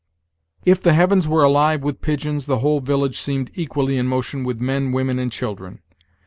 [0.65, 4.59] If the heavens were alive with pigeons, the whole village seemed equally in motion with
[4.59, 5.83] men, women, and children.